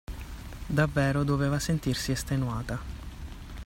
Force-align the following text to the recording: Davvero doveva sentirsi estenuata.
Davvero 0.65 1.23
doveva 1.23 1.59
sentirsi 1.59 2.11
estenuata. 2.11 2.79